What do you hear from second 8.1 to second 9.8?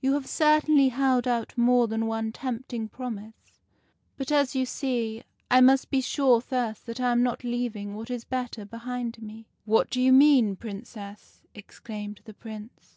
better behind me.' 4 4 4